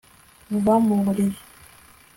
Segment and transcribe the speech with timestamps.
[0.55, 1.37] uva mu buriri